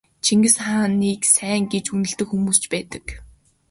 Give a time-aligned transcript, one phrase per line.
[0.23, 3.05] Чингис хааныг сайн гэж үнэлдэг хүмүүс ч байдаг.